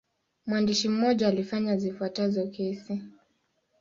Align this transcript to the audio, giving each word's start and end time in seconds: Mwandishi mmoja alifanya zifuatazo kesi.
Mwandishi 0.45 0.89
mmoja 0.89 1.27
alifanya 1.27 1.77
zifuatazo 1.77 2.47
kesi. 2.47 3.01